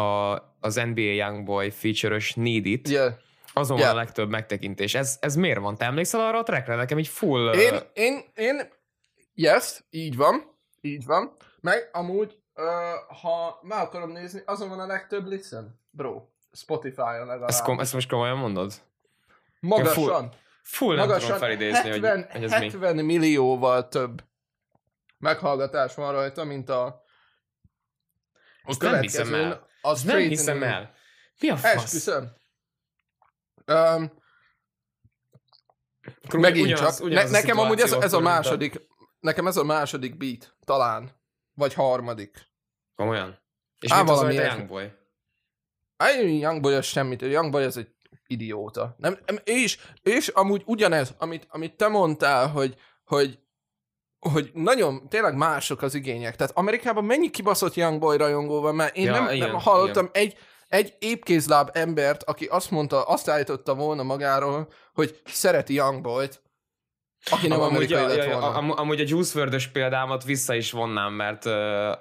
[0.60, 3.12] az NBA Youngboy feature-ös Need It, Yeah.
[3.52, 3.88] azon Yeah.
[3.88, 4.94] van a legtöbb megtekintés.
[4.94, 5.76] Ez, ez miért van?
[5.76, 6.74] Te emlékszel arra a trackre?
[6.74, 7.52] Nekem így full...
[7.54, 8.60] Én, én, én,
[9.34, 10.42] yes, így van,
[10.80, 11.36] így van.
[11.60, 12.64] Meg amúgy, uh,
[13.22, 16.22] ha meg akarom nézni, azon van a legtöbb listen, bro.
[16.52, 17.48] Spotify-on legalább.
[17.48, 18.72] ezt, kom- ezt most komolyan mondod?
[19.62, 22.70] Magasan, Full nem tudom magasan felidézni, 70, hogy, hogy ez mi.
[22.70, 24.24] 70 millióval több
[25.18, 27.02] meghallgatás van rajta, mint a, a
[28.62, 29.66] Azt nem hiszem el.
[29.80, 30.94] A Nem hiszem el.
[31.40, 31.74] Mi a fasz?
[31.74, 32.32] Esküszöm.
[33.66, 34.12] Um,
[36.22, 37.04] Akkor megint ugyanaz- csak.
[37.06, 38.80] ugyanaz Ne, nekem amúgy ez, ez a második,
[39.20, 41.20] nekem ez a második beat, talán.
[41.54, 42.50] Vagy harmadik.
[42.94, 43.40] Komolyan?
[43.80, 44.56] És Á, mit az valami rajta ilyesmi.
[44.58, 44.92] Youngboy?
[45.96, 47.94] Á, Youngboy az semmit, Youngboy az egy
[48.32, 48.94] idióta.
[48.98, 49.18] Nem,
[50.04, 53.38] ő is amúgy ugyanez, amit, amit te mondtál, hogy, hogy
[54.30, 56.36] hogy nagyon, tényleg mások az igények.
[56.36, 60.36] Tehát Amerikában mennyi kibaszott Youngboy rajongó van, mert én Ja, nem, igen, nem hallottam egy,
[60.68, 66.42] egy épkézláb embert, aki azt mondta, azt állította volna magáról, hogy szereti Youngboyt,
[67.30, 68.54] aki nem amúgy, ja, lett volna.
[68.54, 71.52] am- amúgy a Juice WRLD-ös példámat vissza is vonnám, mert uh,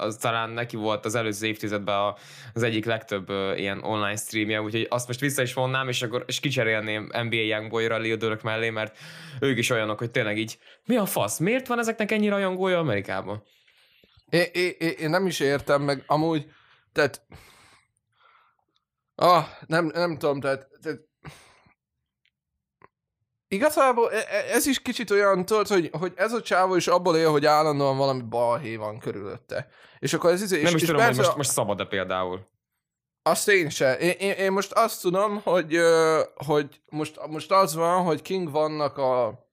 [0.02, 2.16] az talán neki volt az előző évtizedben a,
[2.54, 6.24] az egyik legtöbb uh, ilyen online streamje, úgyhogy azt most vissza is vonnám, és akkor
[6.28, 8.98] és kicserélném NBA Youngboy-ra Lil Durk mellé, mert
[9.40, 13.44] ők is olyanok, hogy tényleg így, mi a fasz, miért van ezeknek ennyi rajongója Amerikában?
[14.30, 16.46] Én, én, én, én nem is értem meg, amúgy,
[16.94, 17.22] tehát...
[19.16, 21.00] Ah, nem, nem tudom, tehát, tehát
[23.54, 27.18] Igazából e- e- ez is kicsit olyan, tudod, hogy, hogy ez a csávó is abból
[27.18, 29.68] él, hogy állandóan valami balhé van körülötte.
[30.00, 32.48] És akkor ez izé, és, Nem is és tudom, hogy persze most, most szabad-e például.
[33.24, 33.98] Azt én se.
[33.98, 35.78] Én, én, én most azt tudom, hogy,
[36.46, 39.46] hogy most, most az van, hogy King vannak a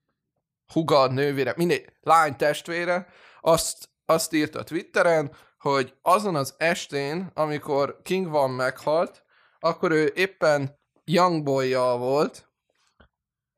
[0.73, 3.09] hugad nővére, mindegy, lány testvére,
[3.41, 9.25] azt, azt írta Twitteren, hogy azon az estén, amikor King van meghalt,
[9.61, 12.48] akkor ő éppen Youngboy-jal volt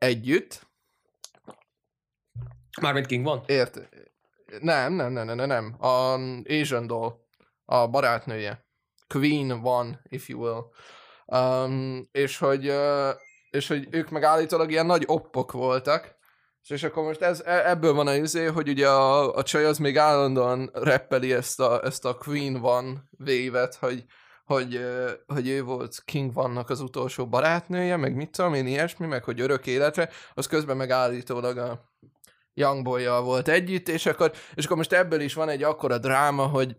[0.00, 0.68] együtt,
[2.80, 3.42] Mármint King van?
[3.46, 3.88] ért?
[4.60, 5.76] Nem, nem, nem, nem, nem, nem.
[5.78, 6.14] A
[6.60, 7.12] Asian Doll,
[7.64, 8.66] a barátnője.
[9.06, 10.64] Queen van, if you will.
[11.38, 12.72] Um, és, hogy,
[13.50, 16.18] és hogy ők meg állítólag ilyen nagy oppok voltak,
[16.62, 19.64] és, és akkor most ez, e- ebből van a izé, hogy ugye a, a csaj
[19.64, 24.04] az még állandóan reppeli ezt a, ezt a Queen van vévet, hogy,
[24.50, 24.80] hogy,
[25.26, 29.40] hogy ő volt King vannak az utolsó barátnője, meg mit tudom én, ilyesmi, meg hogy
[29.40, 31.90] örök életre, az közben meg állítólag a
[32.54, 36.76] youngboy volt együtt, és akkor, és akkor most ebből is van egy akkora dráma, hogy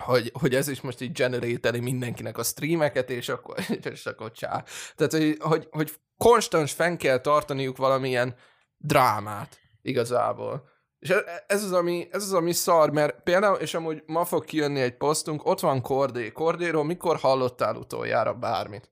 [0.00, 3.56] hogy, hogy ez is most így generételi mindenkinek a streameket, és akkor,
[3.92, 4.64] és akkor csá.
[4.94, 8.34] Tehát, hogy, hogy, hogy konstans fenn kell tartaniuk valamilyen
[8.76, 10.70] drámát igazából.
[11.02, 14.44] És e- ez az, ami, ez az, ami szar, mert például, és amúgy ma fog
[14.44, 16.32] kijönni egy posztunk, ott van Kordé.
[16.32, 18.88] Kordéról mikor hallottál utoljára bármit?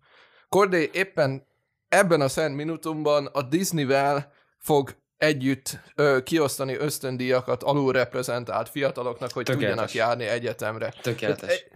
[0.49, 1.47] Kordé éppen
[1.89, 9.77] ebben a Szent Minutumban a Disneyvel fog együtt ö, kiosztani ösztöndíjakat alulreprezentált fiataloknak, hogy Tökéletes.
[9.77, 10.95] tudjanak járni egyetemre.
[11.03, 11.49] Tökéletes.
[11.49, 11.71] Tehát,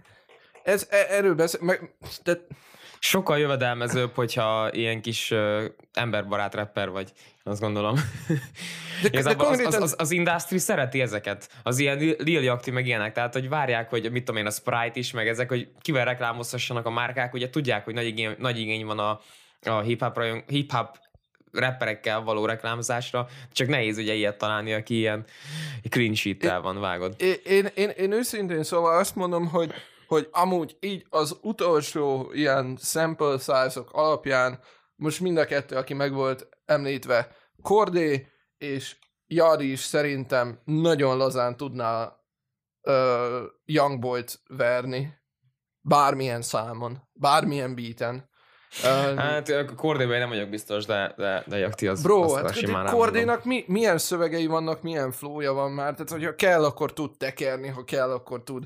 [0.63, 2.41] e- ez, e- erről beszél, meg, tehát,
[2.99, 7.11] Sokkal jövedelmezőbb, hogyha ilyen kis ö, emberbarát rapper vagy,
[7.43, 7.95] azt gondolom.
[9.01, 12.87] de, de az, az, konkrétan, az, az industry szereti ezeket, az ilyen Lil- Yachty meg
[12.87, 16.05] ilyenek, tehát hogy várják, hogy mit tudom én, a Sprite is, meg ezek, hogy kivel
[16.05, 19.19] reklámozhassanak a márkák, ugye tudják, hogy nagy igény, nagy igény van a,
[19.61, 20.97] a hip-hop, hip-hop
[21.51, 25.25] rapperekkel való reklámozásra, csak nehéz ugye ilyet találni, aki ilyen
[26.13, 27.15] sheet van, vágod.
[27.17, 29.73] én, én, én, én őszintén szóval azt mondom, hogy,
[30.07, 34.59] hogy amúgy így az utolsó ilyen sample size-ok alapján
[34.95, 38.95] most mind a kettő, aki meg volt említve, Kordé és
[39.27, 42.17] Jari is szerintem nagyon lazán tudná
[42.81, 42.93] uh,
[43.65, 45.13] Youngboy-t verni.
[45.81, 48.29] Bármilyen számon, bármilyen beaten.
[48.83, 52.55] Uh, Hát a Kordében nem vagyok biztos, de, de, de Jakti az Bro, azt, hát
[52.55, 52.85] simán.
[52.85, 57.67] Kordénak mi, milyen szövegei vannak, milyen flója van már, tehát hogyha kell, akkor tud tekerni,
[57.67, 58.65] ha kell, akkor tud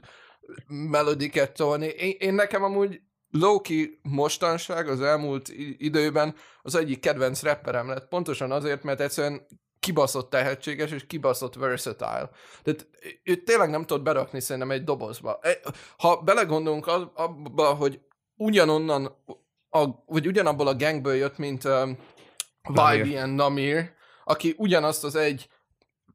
[0.68, 1.86] melodiket tolni.
[1.86, 8.52] Én, én nekem amúgy Loki mostanság az elmúlt időben az egyik kedvenc rapperem lett, pontosan
[8.52, 9.48] azért, mert egyszerűen
[9.80, 12.30] kibaszott tehetséges és kibaszott versatile.
[12.64, 12.88] Tehát
[13.24, 15.40] őt tényleg nem tudod berakni szerintem egy dobozba.
[15.42, 15.60] E-
[15.98, 18.00] Ha belegondolunk abba, hogy
[18.36, 19.24] ugyanonnan,
[19.70, 21.98] a, vagy ugyanabból a gangből jött, mint um,
[22.74, 23.06] Namir.
[23.06, 25.50] YBN Namir, aki ugyanazt az egy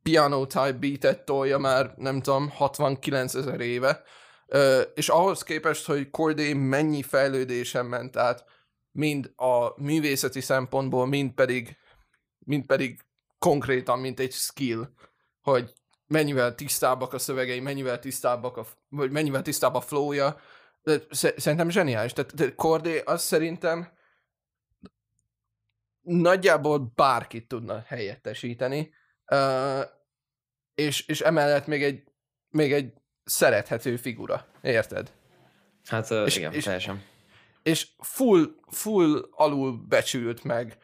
[0.03, 4.03] piano type beatet tolja már, nem tudom, 69 ezer éve,
[4.95, 8.45] és ahhoz képest, hogy Corday mennyi fejlődésen ment át,
[8.91, 11.77] mind a művészeti szempontból, mind pedig,
[12.39, 13.01] mind pedig
[13.39, 14.89] konkrétan, mint egy skill,
[15.41, 15.73] hogy
[16.07, 20.41] mennyivel tisztábbak a szövegei, mennyivel tisztábbak a, vagy mennyivel tisztább a flowja,
[20.83, 22.13] de sze- szerintem zseniális.
[22.13, 23.93] Tehát, tehát Corday az szerintem
[26.01, 28.95] nagyjából bárkit tudna helyettesíteni,
[29.31, 29.85] uh,
[30.75, 32.03] és, és emellett még egy,
[32.49, 32.93] még egy
[33.25, 35.13] szerethető figura, érted?
[35.87, 37.03] Hát És- igen, és- teljesen.
[37.63, 40.79] És full, full alul becsült meg,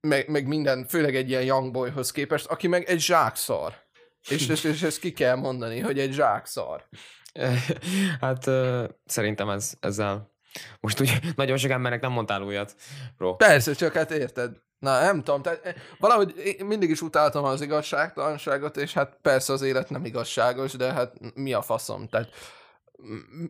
[0.00, 3.86] meg, meg minden, főleg egy ilyen young boyhoz képest, aki meg egy zsákszar.
[4.28, 6.88] És, és, és ezt ki kell mondani, hogy egy zsákszar.
[8.20, 10.32] hát uh, szerintem ez, ezzel
[10.80, 12.74] most úgy nagyon sok embernek nem mondtál újat,
[13.16, 13.36] bro.
[13.36, 14.56] Persze, csak hát érted.
[14.78, 19.52] Na, nem tudom, tehát eh, valahogy én mindig is utáltam az igazságtalanságot, és hát persze
[19.52, 22.28] az élet nem igazságos, de hát mi a faszom, tehát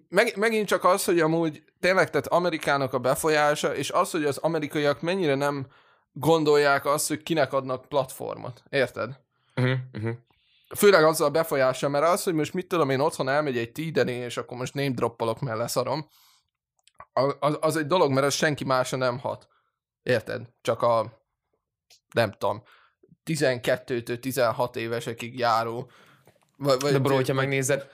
[0.08, 4.36] meg, megint csak az, hogy amúgy tényleg, tehát Amerikának a befolyása, és az, hogy az
[4.36, 5.66] amerikaiak mennyire nem
[6.12, 9.20] gondolják azt, hogy kinek adnak platformot, érted?
[9.56, 10.14] Uh-huh, uh-huh.
[10.76, 14.12] Főleg azzal a befolyása, mert az, hogy most mit tudom én otthon elmegy egy tídeni,
[14.12, 16.08] és akkor most name droppolok, mert leszarom,
[17.40, 19.48] az, az egy dolog, mert az senki másra nem hat.
[20.02, 20.42] Érted?
[20.60, 21.17] Csak a,
[22.14, 22.62] nem tudom,
[23.24, 25.90] 12-től 16 évesekig járó.
[26.56, 27.88] Vagy, vagy, De bro, hogyha megnézed,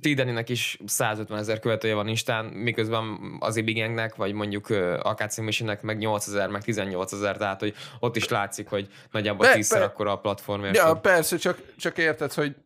[0.00, 5.82] Tideninek is 150 ezer követője van Instán, miközben az Ibigengnek, vagy mondjuk ö, Akáci Missionnek
[5.82, 9.78] meg 8 ezer, meg 18 ezer, tehát hogy ott is látszik, hogy nagyjából Pe- tízszer
[9.78, 10.64] pe- akkor a platform.
[10.64, 12.56] Ja, persze, csak, csak érted, hogy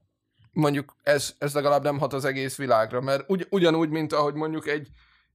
[0.53, 4.69] mondjuk ez, ez legalább nem hat az egész világra, mert ugy, ugyanúgy, mint ahogy mondjuk
[4.69, 4.89] egy,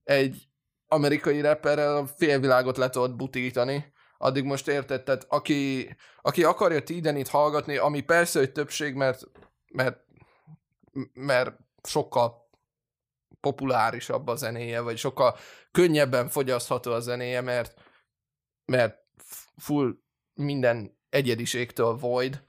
[0.04, 0.47] egy
[0.88, 3.91] amerikai rapperrel a félvilágot le tudod butítani,
[4.22, 9.24] addig most érted, tehát aki, aki akarja Tidenit hallgatni, ami persze, hogy többség, mert,
[9.74, 10.00] mert,
[11.14, 12.50] mert sokkal
[13.40, 15.36] populárisabb a zenéje, vagy sokkal
[15.72, 17.82] könnyebben fogyasztható a zenéje, mert,
[18.66, 18.98] mert
[19.58, 19.98] full
[20.34, 22.44] minden egyediségtől void.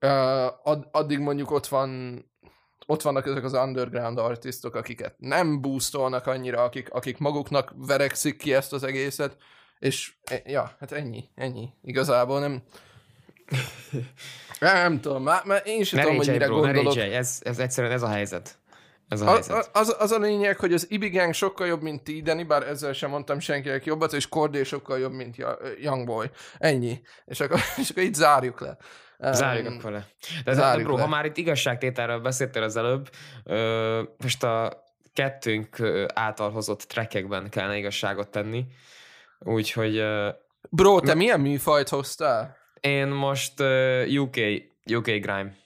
[0.00, 2.22] Uh, ad, addig mondjuk ott van
[2.86, 8.54] ott vannak ezek az underground artistok, akiket nem boostolnak annyira, akik, akik maguknak verekszik ki
[8.54, 9.36] ezt az egészet,
[9.78, 11.68] és e- ja, hát ennyi, ennyi.
[11.82, 12.62] Igazából nem...
[14.60, 16.92] nem tudom, már, már én sem Ne tudom, hogy mire bro, ne gondolok.
[16.94, 18.58] régyelj, ez, ez egyszerűen ez a helyzet.
[19.08, 19.70] Ez a A, helyzet.
[19.72, 23.10] az, az a lényeg, hogy az Ibi Gang sokkal jobb, mint Tideni, bár ezzel sem
[23.10, 25.36] mondtam senkinek jobbat, és Cordé sokkal jobb, mint
[25.80, 26.26] Youngboy.
[26.58, 27.00] Ennyi.
[27.24, 28.76] És akkor, és akkor így zárjuk le.
[29.32, 30.06] Zárjuk Um, akkor le.
[30.44, 31.02] De, zárjuk bro, le.
[31.02, 33.10] ha már itt igazságtételről beszéltél az előbb,
[33.44, 34.82] ö, most a
[35.12, 35.76] kettőnk
[36.14, 38.64] által hozott trackekben kellene igazságot tenni.
[39.44, 40.28] Úgyhogy ö,
[40.70, 42.56] Bro, te milyen műfajt hoztál?
[42.80, 44.36] én most ö, UK,
[44.92, 45.56] UK grime.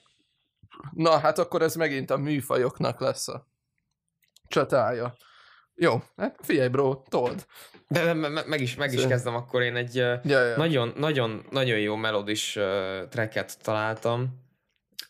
[0.93, 3.47] Na, hát akkor ez megint a műfajoknak lesz a
[4.47, 5.15] csatája.
[5.75, 7.45] Jó, hát figyelj, bro, told.
[7.87, 10.57] De, de me- meg is, meg is kezdem, akkor én egy Ja, ja.
[10.57, 14.47] nagyon, nagyon, nagyon jó melodis uh, tracket találtam.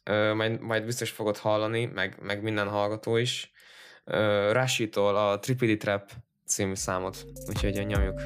[0.10, 3.52] Uh, majd, majd biztos fogod hallani, meg, meg minden hallgató is.
[4.06, 6.12] Uh, Rashi-tól a Tripidi Trap
[6.46, 8.22] című számot, úgyhogy nyomjuk.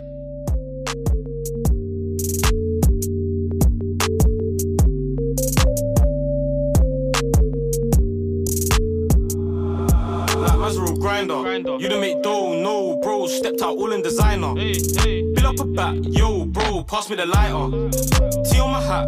[11.03, 11.77] Mazero grinder.
[11.77, 13.27] You done make dough, no, bro.
[13.27, 14.55] Stepped out all in designer.
[14.55, 16.83] Fill up a back, yo, bro.
[16.83, 17.89] Pass me the lighter.
[18.49, 19.07] T on my hat.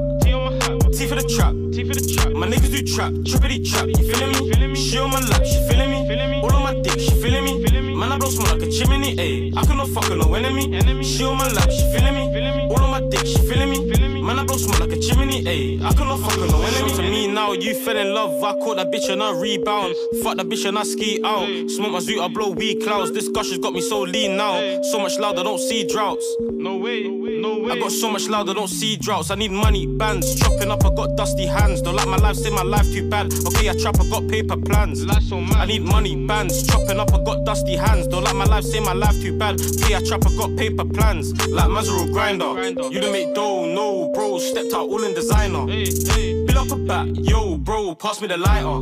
[0.93, 1.53] T for the trap.
[1.73, 2.33] Tea for the trap.
[2.33, 3.87] My niggas do trap, trippity trap.
[3.87, 4.75] You feeling me?
[4.75, 6.41] She on my lap, she feeling me?
[6.41, 7.95] All on my dick, she feeling me?
[7.95, 9.57] Man, I blow smoke like a chimney, ayy.
[9.57, 11.03] I cannot fuck with no enemy.
[11.03, 12.67] She on my lap, she feeling me?
[12.69, 14.04] All on my dick, she feeling me?
[14.25, 15.83] Man, I blow smoke like a chimney, ayy.
[15.83, 16.95] I cannot fuck with no enemy.
[16.95, 18.43] To me now, you fell in love.
[18.43, 19.93] I caught that bitch and I rebound.
[20.23, 21.47] Fuck that bitch and I ski out.
[21.69, 23.11] Smoke my zoot, I blow weed clouds.
[23.11, 24.81] This gush has got me so lean now.
[24.81, 26.25] So much loud, I don't see droughts.
[26.39, 27.07] No way,
[27.45, 27.71] no way.
[27.71, 29.31] I got so much loud, I don't see droughts.
[29.31, 30.35] I need money, bands.
[30.35, 31.81] Chopping up, I got dusty hands.
[31.81, 33.33] Don't like my life, say my life too bad.
[33.47, 35.05] Okay, I trap, I got paper plans.
[35.05, 35.57] Life so mad.
[35.57, 36.65] I need money, bands.
[36.67, 38.07] Chopping up, I got dusty hands.
[38.07, 39.59] Don't like my life, say my life too bad.
[39.61, 41.31] Okay, I trap, I got paper plans.
[41.47, 42.53] Like Mazero grinder.
[42.53, 42.89] Grinder.
[42.89, 44.39] You done make dough, no, bro.
[44.39, 45.67] Stepped out all in designer.
[45.67, 46.45] Hey, hey.
[46.47, 47.95] Fill up a back, yo, bro.
[47.95, 48.81] Pass me the lighter.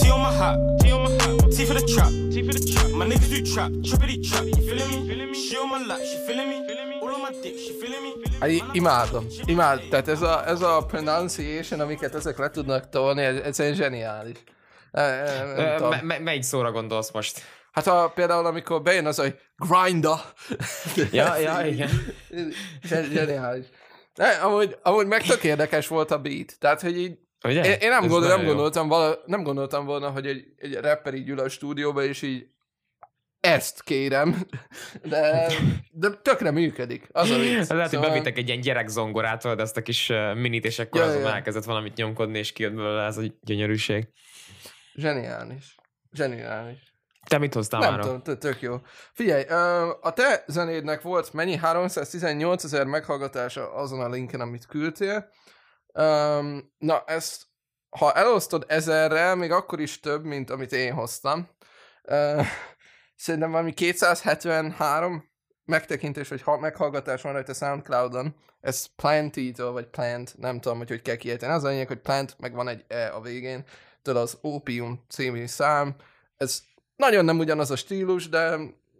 [0.00, 0.56] T on my hat.
[0.80, 1.52] T on my hat.
[1.52, 2.10] T for the trap.
[2.32, 2.90] T for the trap.
[2.92, 4.44] My niggas do trap, trippity trap.
[4.44, 5.08] You feeling me?
[5.08, 5.34] Feeling me?
[5.34, 6.63] She on my lap, she feeling me?
[8.72, 9.88] Imádom, imádom.
[9.88, 14.38] Tehát ez a, ez a pronunciation, amiket ezek le tudnak tolni, ez, ez egy zseniális.
[14.92, 17.42] Me- me- melyik szóra gondolsz most?
[17.72, 20.18] Hát a, például amikor bejön az, hogy grinder.
[21.12, 21.90] Ja, ja, igen.
[22.82, 23.66] Zse- Zseniális.
[24.14, 26.58] Ne, amúgy, amúgy meg tök érdekes volt a beat.
[26.58, 27.64] Tehát, hogy így Ugye?
[27.64, 28.46] én, én nem, gondol, nem, jó.
[28.46, 32.46] gondoltam, vala, nem gondoltam volna, hogy egy, egy rapper így ül a stúdióba, és így
[33.44, 34.46] ezt kérem,
[35.02, 35.46] de,
[35.90, 37.08] de tökre működik.
[37.12, 37.52] Az a vicc.
[37.52, 41.06] Lehet, hogy Szóval- bevittek egy ilyen gyerekzongorát, tudod, ezt a kis minit, és akkor Ja,
[41.06, 41.34] azon ja.
[41.34, 44.08] elkezdett valamit nyomkodni, és kijött belőle ez a gyönyörűség.
[44.94, 45.74] Zseniális.
[46.12, 46.92] Zseniális.
[47.28, 48.00] Te mit hoztál Nem már?
[48.00, 48.76] tudom, tök- jó.
[49.12, 49.42] Figyelj,
[50.00, 51.56] a te zenédnek volt mennyi?
[51.56, 55.28] 318 ezer meghallgatása azon a linken, amit küldtél.
[56.78, 57.42] Na, ezt,
[57.98, 61.48] ha elosztod ezerrel, még akkor is több, mint amit én hoztam.
[63.16, 65.32] Szerintem valami 273
[65.64, 68.34] megtekintés, vagy ha- meghallgatás van rajta Soundcloudon.
[68.60, 71.52] Ez Planty-től, vagy Plant, nem tudom, hogy hogy kell kiejteni.
[71.52, 73.64] Az a lényeg, hogy Plant, meg van egy E a végén.
[74.02, 75.96] Tudod, az Opium című szám.
[76.36, 76.62] Ez
[76.96, 78.58] nagyon nem ugyanaz a stílus, de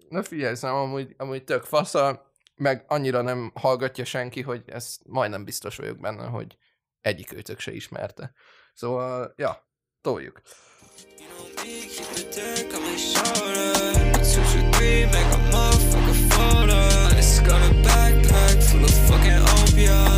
[0.09, 5.44] na figyelj, szám, amúgy, amúgy tök fasza, meg annyira nem hallgatja senki, hogy ez majdnem
[5.44, 6.57] biztos vagyok benne, hogy
[7.00, 8.33] egyik őtök se ismerte.
[8.74, 9.68] Szóval, ja,
[10.00, 10.40] toljuk.
[11.64, 13.72] Keep the dick on my shoulder.
[14.18, 16.74] Two, two, three, make a motherfucker folder.
[16.74, 19.40] I just got a backpack full of fucking
[19.72, 20.13] opium.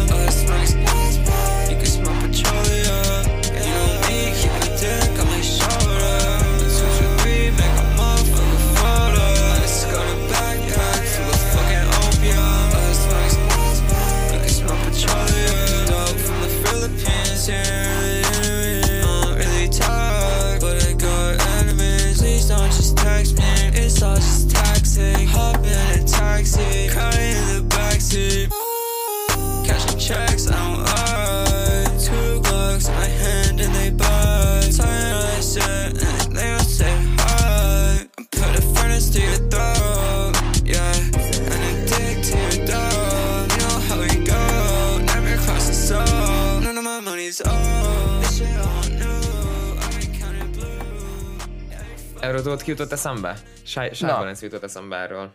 [52.27, 53.37] Erről tudod, ki jutott eszembe?
[53.75, 54.17] Na.
[54.17, 55.35] Balance jutott eszembe erről.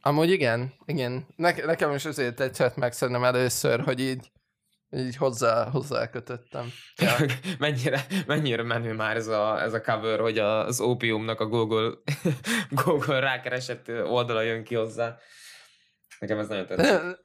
[0.00, 1.26] Amúgy igen, igen.
[1.36, 4.30] Ne- nekem is azért tetszett meg szerintem először, hogy így,
[4.90, 6.72] így hozzá, hozzá kötöttem.
[6.96, 7.12] Ja.
[7.58, 11.92] mennyire, mennyire menő már ez a, ez a cover, hogy az Opiumnak a Google,
[12.84, 15.16] Google rákeresett oldala jön ki hozzá.
[16.18, 16.86] Nekem ez nagyon tetszik.
[16.86, 17.16] Nem,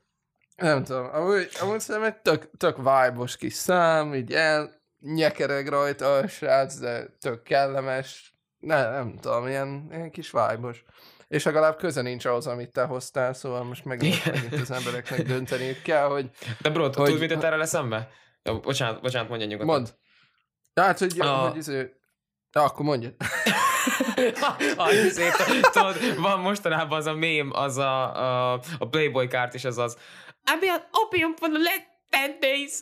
[0.55, 6.27] nem tudom, amúgy, amúgy szerintem egy tök, tök vibe kis szám, így elnyekereg rajta a
[6.27, 8.35] srác, de tök kellemes.
[8.59, 10.75] Ne, nem tudom, ilyen, ilyen kis vibe
[11.27, 14.21] És legalább köze nincs ahhoz, amit te hoztál, szóval most megint
[14.61, 16.29] az embereknek dönteniük kell, hogy
[16.61, 18.09] De bro, Hogy- tudod, mit jött erre eszembe?
[18.43, 19.75] Ja, bocsánat, bocsánat, mondja nyugodtan.
[19.75, 19.95] mond.
[20.73, 21.93] Hát, hogy, A- hogy izé...
[22.51, 23.15] Na, akkor mondjad.
[24.77, 25.31] Annyi szép,
[25.71, 29.97] tudod, van mostanában az a mém, az a, a, a Playboy kárt is, az az
[30.55, 32.79] be an opium for the leg 10 days!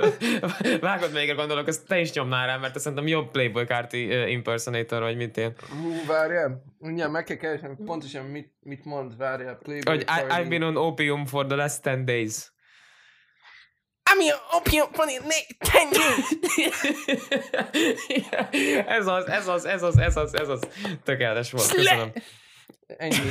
[0.80, 5.02] Vágod még gondolok, ezt te is nyomnál rá, mert azt szerintem jobb Playboy uh, impersonator,
[5.02, 5.54] vagy mint én.
[5.82, 6.62] Hú, várjál.
[6.78, 9.56] Mindjárt meg kell keresni, pontosan mit, mit mond, várjál.
[9.56, 12.52] Playboy Hogy I, I've been on opium for the last 10 days.
[14.14, 15.20] Ami opium van itt,
[18.86, 20.68] ez az, ez az, ez az, ez az, ez az.
[21.04, 22.12] Tökéletes volt, köszönöm.
[22.98, 23.30] Ennyi.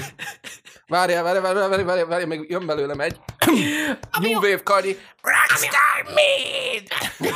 [0.87, 3.19] Várjál, várjál, várjál, várjál, várjál, várjál, meg jön belőlem egy.
[4.19, 4.97] New Wave Cardi.
[5.21, 6.87] Rockstar Mid!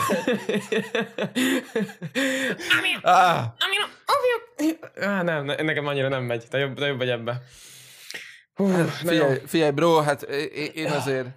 [3.02, 3.44] ah,
[5.02, 6.44] Ah, nem, ne- nekem annyira nem megy.
[6.50, 7.42] Te jobb, te jobb vagy ebbe.
[8.56, 8.84] Hú, jó.
[8.86, 10.22] figyelj, figyelj, bro, hát
[10.74, 11.28] én azért...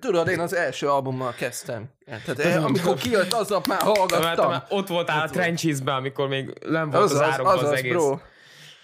[0.00, 1.84] Tudod, én az első albummal kezdtem.
[2.06, 4.50] Tehát eh, amikor kijött, aznap már Mert hallgattam.
[4.50, 7.92] már ott voltál a trenchesbe, amikor még nem volt az, Azaz, árokban az, azaz, egész.
[7.92, 8.18] bro.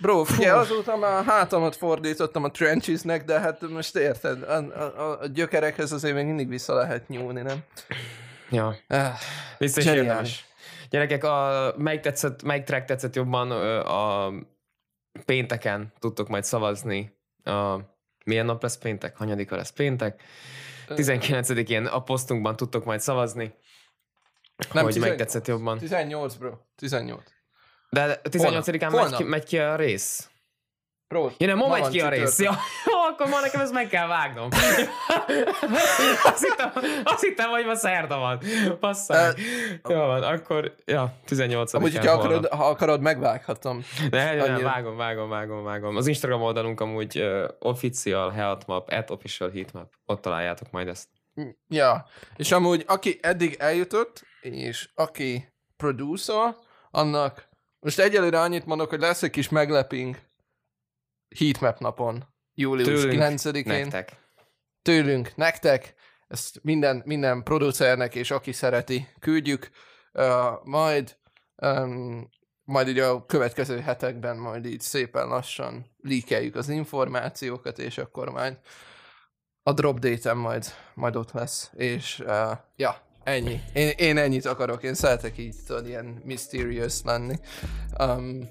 [0.03, 4.57] Bro, figyelj, azóta már hátamat fordítottam a trenchesnek, de hát most érted, a,
[5.01, 7.59] a, a gyökerekhez azért még mindig vissza lehet nyúlni, nem?
[8.51, 8.77] Ja.
[8.89, 9.13] Ah,
[9.59, 10.47] Vissza is érdemes.
[10.91, 13.51] Gyerekek, a, melyik, tetszett, melyik track tetszett jobban
[13.81, 14.33] a
[15.25, 17.17] pénteken tudtok majd szavazni.
[17.45, 17.77] A,
[18.25, 19.17] milyen nap lesz péntek?
[19.17, 20.23] Hanyadika lesz péntek?
[20.89, 23.55] 19-én a posztunkban tudtok majd szavazni,
[24.73, 25.19] Nem, hogy melyik 18.
[25.19, 25.79] tetszett jobban.
[25.79, 26.53] 18, bro.
[26.77, 27.32] 18.
[27.97, 30.31] De 18-án megy ki, megy ki a rész.
[31.09, 32.39] Bro, Ja, nem, ma, ma megy ki a rész.
[32.39, 32.59] Ja,
[33.11, 34.49] akkor ma nekem ezt meg kell vágnom.
[36.33, 36.71] azt, hittem,
[37.05, 38.41] azt hittem, hogy ma szerda van.
[38.81, 39.41] Basszák.
[39.89, 43.85] Jó van, akkor, ja, 18 Amúgy, hogyha akarod, ha akarod, megvághatom.
[44.11, 44.69] Ne, ne, Annyira.
[44.69, 45.97] vágom, vágom, vágom, vágom.
[45.97, 49.93] Az Instagram oldalunk amúgy uh, official heatmap, at official heatmap.
[50.07, 51.09] Ott találjátok majd ezt.
[51.69, 56.55] Ja, és amúgy aki eddig eljutott, és aki producer,
[56.91, 57.51] annak
[57.83, 60.19] most egyelőre annyit mondok, hogy lesz egy kis megleping
[61.39, 62.25] Heatmap napon,
[62.55, 63.23] július Tőlünk.
[63.23, 63.63] 9-én.
[63.65, 64.17] Nektek.
[64.83, 65.95] Tőlünk, nektek,
[66.29, 69.71] ezt minden, minden producernek és aki szereti, küldjük,
[70.13, 71.17] uh, majd
[71.57, 72.31] um,
[72.65, 78.59] majd így a következő hetekben majd így szépen lassan líkeljük az információkat, és akkor majd
[79.63, 80.65] a drop date majd,
[80.95, 83.61] majd ott lesz, és uh, ja, ennyi.
[83.73, 87.35] Én, én ennyit akarok, én szeretek így tudod, ilyen mysterious lenni.
[87.99, 88.49] Um,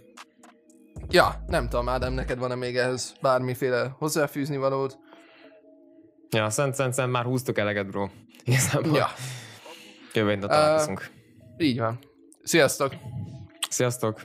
[1.10, 4.98] ja, nem tudom, Ádám, neked van-e még ehhez bármiféle hozzáfűzni valód?
[6.30, 8.08] Ja, szent, szent, szent, már húztuk eleget, bro.
[8.44, 8.96] Igazából.
[8.98, 9.08] Ja,
[10.14, 11.10] Jövő találkozunk.
[11.58, 12.00] így van.
[12.44, 12.94] Sziasztok!
[13.70, 14.24] Sziasztok!